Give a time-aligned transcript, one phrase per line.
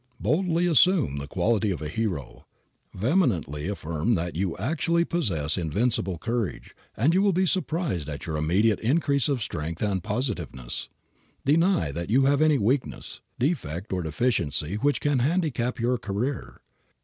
[0.19, 2.47] Boldly assume the quality of a hero,
[2.91, 8.35] vehemently affirm that you actually possess invincible courage, and you will be surprised at your
[8.35, 10.89] immediate increase of strength and positiveness.
[11.45, 16.61] Deny that you have any weakness, defect or deficiency which can handicap your career.